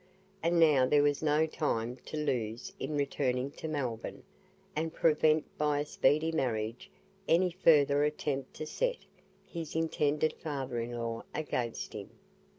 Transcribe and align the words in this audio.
And 0.41 0.59
now 0.59 0.87
there 0.87 1.03
was 1.03 1.21
no 1.21 1.45
time 1.45 1.95
to 2.07 2.17
lose 2.17 2.73
in 2.79 2.95
returning 2.97 3.51
to 3.51 3.67
Melbourne, 3.67 4.23
and 4.75 4.91
prevent 4.91 5.45
by 5.59 5.81
a 5.81 5.85
speedy 5.85 6.31
marriage 6.31 6.89
any 7.27 7.51
further 7.51 8.03
attempt 8.03 8.55
to 8.55 8.65
set 8.65 8.97
his 9.45 9.75
intended 9.75 10.33
father 10.33 10.79
in 10.79 10.93
law 10.97 11.21
against 11.35 11.93
him. 11.93 12.09